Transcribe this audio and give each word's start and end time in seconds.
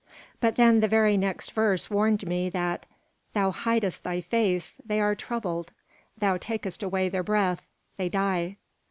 But 0.39 0.55
then 0.55 0.79
the 0.79 0.87
very 0.87 1.15
next 1.15 1.51
verse 1.51 1.87
warned 1.91 2.25
me 2.25 2.49
that 2.49 2.87
"Thou 3.35 3.51
hidest 3.51 4.01
thy 4.03 4.19
face, 4.19 4.81
they 4.83 4.99
are 4.99 5.13
troubled: 5.13 5.71
thou 6.17 6.37
takest 6.37 6.81
away 6.81 7.07
their 7.07 7.21
breath, 7.21 7.67
they 7.97 8.09
die." 8.09 8.57